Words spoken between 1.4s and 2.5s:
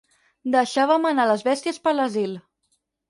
bèsties per l'asil.